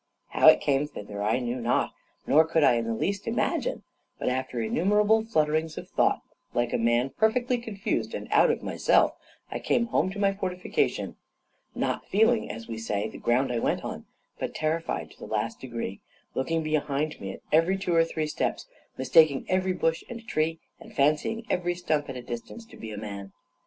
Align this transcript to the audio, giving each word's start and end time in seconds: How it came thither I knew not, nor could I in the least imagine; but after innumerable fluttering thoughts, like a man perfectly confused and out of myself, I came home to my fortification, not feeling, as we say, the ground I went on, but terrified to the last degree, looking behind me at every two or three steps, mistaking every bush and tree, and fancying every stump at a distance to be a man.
How 0.29 0.47
it 0.47 0.61
came 0.61 0.87
thither 0.87 1.21
I 1.21 1.37
knew 1.37 1.57
not, 1.61 1.93
nor 2.25 2.43
could 2.43 2.63
I 2.63 2.73
in 2.73 2.85
the 2.87 2.95
least 2.95 3.27
imagine; 3.27 3.83
but 4.17 4.29
after 4.29 4.59
innumerable 4.59 5.23
fluttering 5.23 5.69
thoughts, 5.69 6.25
like 6.55 6.73
a 6.73 6.79
man 6.79 7.11
perfectly 7.11 7.59
confused 7.59 8.15
and 8.15 8.27
out 8.31 8.49
of 8.49 8.63
myself, 8.63 9.15
I 9.51 9.59
came 9.59 9.85
home 9.85 10.09
to 10.09 10.17
my 10.17 10.33
fortification, 10.33 11.17
not 11.75 12.07
feeling, 12.07 12.49
as 12.49 12.67
we 12.67 12.79
say, 12.79 13.09
the 13.09 13.19
ground 13.19 13.51
I 13.51 13.59
went 13.59 13.83
on, 13.85 14.07
but 14.39 14.55
terrified 14.55 15.11
to 15.11 15.19
the 15.19 15.27
last 15.27 15.59
degree, 15.59 16.01
looking 16.33 16.63
behind 16.63 17.21
me 17.21 17.33
at 17.33 17.41
every 17.51 17.77
two 17.77 17.93
or 17.93 18.03
three 18.03 18.25
steps, 18.25 18.65
mistaking 18.97 19.45
every 19.49 19.73
bush 19.73 20.03
and 20.09 20.27
tree, 20.27 20.57
and 20.79 20.95
fancying 20.95 21.45
every 21.47 21.75
stump 21.75 22.09
at 22.09 22.17
a 22.17 22.23
distance 22.23 22.65
to 22.65 22.75
be 22.75 22.89
a 22.91 22.97
man. 22.97 23.33